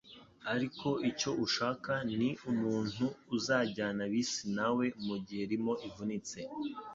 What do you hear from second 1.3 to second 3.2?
ushaka ni umuntu